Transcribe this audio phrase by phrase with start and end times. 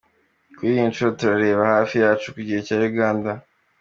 [0.55, 3.31] Kuri iyi nshuro turareba hafi yacu, ku gihugu cya Uganda.